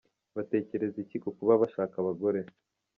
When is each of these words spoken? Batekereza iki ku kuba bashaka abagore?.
Batekereza 0.35 0.97
iki 1.03 1.17
ku 1.23 1.29
kuba 1.37 1.53
bashaka 1.61 1.95
abagore?. 2.01 2.39